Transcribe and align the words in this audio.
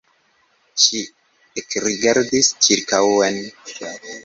Ŝi 0.85 1.01
ekrigardis 1.63 2.51
ĉirkaŭen. 2.69 3.41